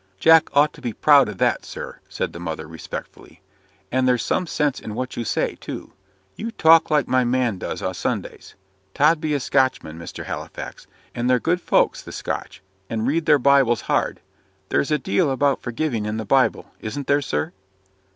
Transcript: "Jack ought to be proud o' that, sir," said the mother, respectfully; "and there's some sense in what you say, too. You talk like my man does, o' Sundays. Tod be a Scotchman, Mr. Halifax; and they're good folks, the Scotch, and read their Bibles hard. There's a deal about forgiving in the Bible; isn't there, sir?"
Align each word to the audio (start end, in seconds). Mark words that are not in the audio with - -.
"Jack 0.19 0.49
ought 0.57 0.73
to 0.73 0.81
be 0.81 0.93
proud 0.93 1.29
o' 1.29 1.33
that, 1.33 1.63
sir," 1.63 1.99
said 2.09 2.33
the 2.33 2.39
mother, 2.39 2.67
respectfully; 2.67 3.39
"and 3.91 4.07
there's 4.07 4.23
some 4.25 4.47
sense 4.47 4.79
in 4.79 4.95
what 4.95 5.15
you 5.15 5.23
say, 5.23 5.59
too. 5.61 5.93
You 6.35 6.49
talk 6.49 6.89
like 6.89 7.07
my 7.07 7.23
man 7.23 7.59
does, 7.59 7.83
o' 7.83 7.93
Sundays. 7.93 8.55
Tod 8.95 9.21
be 9.21 9.35
a 9.35 9.39
Scotchman, 9.39 9.99
Mr. 9.99 10.25
Halifax; 10.25 10.87
and 11.13 11.29
they're 11.29 11.39
good 11.39 11.61
folks, 11.61 12.01
the 12.01 12.11
Scotch, 12.11 12.63
and 12.89 13.05
read 13.05 13.27
their 13.27 13.37
Bibles 13.37 13.81
hard. 13.81 14.21
There's 14.69 14.89
a 14.89 14.97
deal 14.97 15.29
about 15.29 15.61
forgiving 15.61 16.07
in 16.07 16.17
the 16.17 16.25
Bible; 16.25 16.71
isn't 16.79 17.05
there, 17.05 17.21
sir?" 17.21 17.51